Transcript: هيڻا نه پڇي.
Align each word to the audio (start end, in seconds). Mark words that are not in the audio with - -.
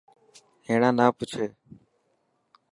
هيڻا 0.67 0.89
نه 0.97 1.05
پڇي. 1.17 1.45